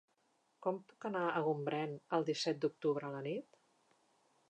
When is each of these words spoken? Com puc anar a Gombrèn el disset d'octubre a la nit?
Com 0.65 0.79
puc 0.91 1.05
anar 1.09 1.21
a 1.27 1.43
Gombrèn 1.49 1.95
el 2.19 2.27
disset 2.33 2.65
d'octubre 2.65 3.11
a 3.11 3.15
la 3.19 3.25
nit? 3.31 3.65